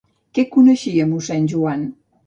Què 0.37 0.45
coneixia 0.55 1.07
mossèn 1.13 1.49
Joan? 1.55 1.89